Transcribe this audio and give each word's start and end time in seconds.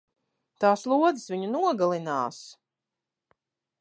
Tās 0.63 0.85
lodes 0.93 1.27
viņu 1.33 1.51
nogalinās! 1.57 2.41